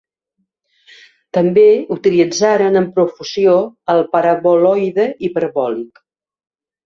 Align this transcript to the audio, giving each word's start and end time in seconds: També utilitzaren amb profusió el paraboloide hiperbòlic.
També 1.37 1.65
utilitzaren 1.95 2.79
amb 2.81 2.89
profusió 2.97 3.53
el 3.95 4.03
paraboloide 4.15 5.05
hiperbòlic. 5.29 6.01